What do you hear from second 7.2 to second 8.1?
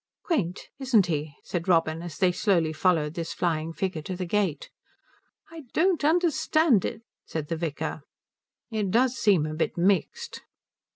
said the vicar.